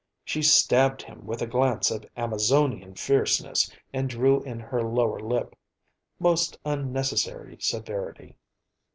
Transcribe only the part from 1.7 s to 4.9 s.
of Amazonian fierceness and drew in her